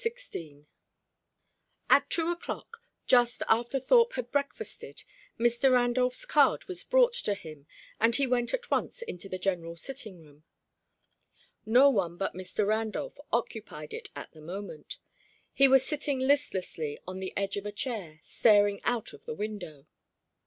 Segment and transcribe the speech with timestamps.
[0.01, 0.65] XVI
[1.87, 5.03] At two o'clock, just after Thorpe had breakfasted,
[5.39, 5.71] Mr.
[5.73, 7.67] Randolph's card was brought to him,
[7.99, 10.43] and he went at once into the general sitting room.
[11.67, 12.65] No one but Mr.
[12.65, 14.97] Randolph occupied it at the moment.
[15.53, 19.85] He was sitting listlessly on the edge of a chair, staring out of the window.